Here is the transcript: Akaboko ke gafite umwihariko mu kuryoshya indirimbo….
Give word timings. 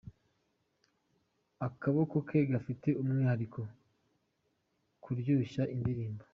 Akaboko 1.67 2.15
ke 2.27 2.39
gafite 2.51 2.89
umwihariko 3.01 3.59
mu 3.69 3.73
kuryoshya 5.03 5.63
indirimbo…. 5.75 6.23